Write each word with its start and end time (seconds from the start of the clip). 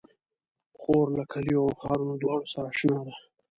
خور 0.79 1.07
له 1.17 1.23
کليو 1.31 1.61
او 1.65 1.71
ښارونو 1.81 2.13
دواړو 2.21 2.45
سره 2.53 2.65
اشنا 2.73 2.99
ده. 3.07 3.13